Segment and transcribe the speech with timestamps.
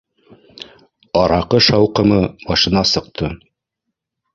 [1.25, 3.35] Араҡы шауҡымы башына сыҡты